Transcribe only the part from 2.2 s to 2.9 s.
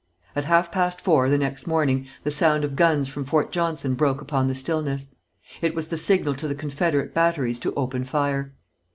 the sound of